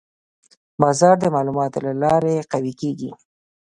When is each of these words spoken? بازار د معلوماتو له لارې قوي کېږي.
بازار 0.81 1.15
د 1.19 1.25
معلوماتو 1.35 1.79
له 1.85 1.93
لارې 2.03 2.47
قوي 2.51 2.73
کېږي. 2.81 3.11